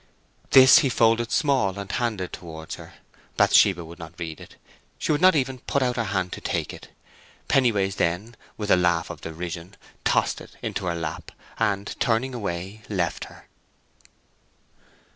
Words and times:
_"This 0.49 0.79
he 0.79 0.89
folded 0.89 1.31
small, 1.31 1.77
and 1.77 1.91
handed 1.91 2.33
towards 2.33 2.73
her. 2.73 2.95
Bathsheba 3.37 3.85
would 3.85 3.99
not 3.99 4.17
read 4.19 4.41
it; 4.41 4.55
she 4.97 5.11
would 5.11 5.21
not 5.21 5.35
even 5.35 5.59
put 5.59 5.83
out 5.83 5.95
her 5.95 6.05
hand 6.05 6.31
to 6.33 6.41
take 6.41 6.73
it. 6.73 6.87
Pennyways, 7.47 7.97
then, 7.97 8.35
with 8.57 8.71
a 8.71 8.75
laugh 8.75 9.11
of 9.11 9.21
derision, 9.21 9.75
tossed 10.03 10.41
it 10.41 10.57
into 10.63 10.87
her 10.87 10.95
lap, 10.95 11.31
and, 11.59 11.95
turning 11.99 12.33
away, 12.33 12.81
left 12.89 13.25
her. 13.25 13.47